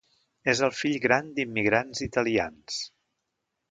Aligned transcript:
És 0.53 0.61
el 0.67 0.73
fill 0.77 0.97
gran 1.03 1.29
d'immigrants 1.37 2.05
italians. 2.09 2.85